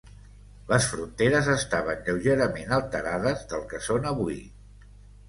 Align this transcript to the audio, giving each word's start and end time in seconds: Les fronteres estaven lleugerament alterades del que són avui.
Les 0.69 0.85
fronteres 0.93 1.49
estaven 1.55 2.01
lleugerament 2.07 2.73
alterades 2.79 3.45
del 3.53 3.63
que 3.75 3.83
són 3.89 4.09
avui. 4.15 4.39